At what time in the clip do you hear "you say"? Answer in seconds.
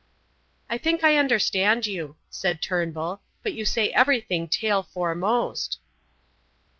3.53-3.91